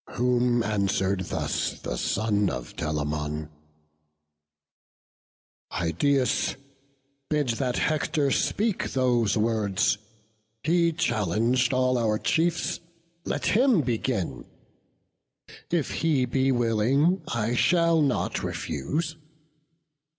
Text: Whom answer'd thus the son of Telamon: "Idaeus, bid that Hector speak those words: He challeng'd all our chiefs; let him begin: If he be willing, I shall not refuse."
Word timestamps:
Whom 0.15 0.63
answer'd 0.63 1.25
thus 1.25 1.79
the 1.79 1.95
son 1.95 2.49
of 2.49 2.75
Telamon: 2.75 3.49
"Idaeus, 5.69 6.55
bid 7.29 7.49
that 7.49 7.77
Hector 7.77 8.31
speak 8.31 8.93
those 8.93 9.37
words: 9.37 9.99
He 10.63 10.91
challeng'd 10.91 11.71
all 11.71 11.99
our 11.99 12.17
chiefs; 12.17 12.79
let 13.25 13.45
him 13.45 13.81
begin: 13.81 14.45
If 15.69 15.91
he 16.01 16.25
be 16.25 16.51
willing, 16.51 17.21
I 17.27 17.53
shall 17.53 18.01
not 18.01 18.41
refuse." 18.41 19.15